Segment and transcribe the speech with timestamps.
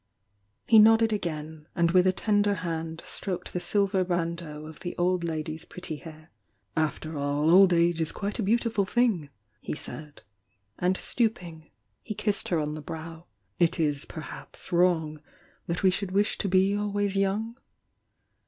[0.65, 5.23] He nodded again, and with a tender hand stroked the silver bandeaux of the old
[5.23, 6.31] lady's pretty hair.
[6.75, 9.29] "After all, old age is quite a beautiful thing!"
[9.61, 10.23] he said,
[10.79, 11.69] and stooping,
[12.01, 13.27] he kissed her on the brow.
[13.59, 15.21] "It is, perhaps, wrong
[15.67, 17.57] that we should wish to be always young?"